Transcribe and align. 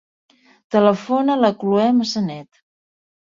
Telefona 0.75 1.35
a 1.37 1.41
la 1.43 1.51
Chloé 1.65 1.85
Massanet. 1.99 2.63